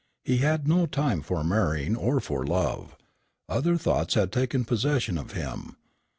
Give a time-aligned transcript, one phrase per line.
[0.23, 2.95] He had no time for marrying or for love;
[3.47, 5.75] other thoughts had taken possession of him.